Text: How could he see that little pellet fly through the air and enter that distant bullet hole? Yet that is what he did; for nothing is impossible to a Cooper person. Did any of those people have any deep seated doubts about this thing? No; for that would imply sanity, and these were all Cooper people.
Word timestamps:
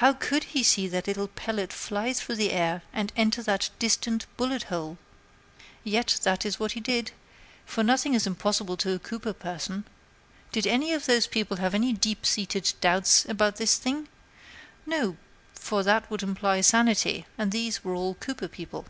How 0.00 0.14
could 0.14 0.44
he 0.44 0.62
see 0.62 0.88
that 0.88 1.06
little 1.06 1.28
pellet 1.28 1.70
fly 1.70 2.14
through 2.14 2.36
the 2.36 2.50
air 2.50 2.80
and 2.94 3.12
enter 3.14 3.42
that 3.42 3.68
distant 3.78 4.24
bullet 4.38 4.62
hole? 4.72 4.96
Yet 5.84 6.18
that 6.22 6.46
is 6.46 6.58
what 6.58 6.72
he 6.72 6.80
did; 6.80 7.10
for 7.66 7.82
nothing 7.82 8.14
is 8.14 8.26
impossible 8.26 8.78
to 8.78 8.92
a 8.94 8.98
Cooper 8.98 9.34
person. 9.34 9.84
Did 10.50 10.66
any 10.66 10.94
of 10.94 11.04
those 11.04 11.26
people 11.26 11.58
have 11.58 11.74
any 11.74 11.92
deep 11.92 12.24
seated 12.24 12.72
doubts 12.80 13.26
about 13.26 13.56
this 13.56 13.76
thing? 13.76 14.08
No; 14.86 15.18
for 15.52 15.82
that 15.82 16.10
would 16.10 16.22
imply 16.22 16.62
sanity, 16.62 17.26
and 17.36 17.52
these 17.52 17.84
were 17.84 17.92
all 17.94 18.14
Cooper 18.14 18.48
people. 18.48 18.86